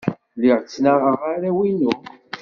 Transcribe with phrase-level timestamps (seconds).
[0.35, 1.91] Lliɣ ttnaɣeɣ arraw-inu.